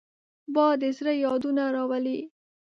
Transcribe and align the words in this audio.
باد 0.53 0.75
د 0.81 0.83
زړه 0.97 1.13
یادونه 1.25 1.63
راولي 1.75 2.19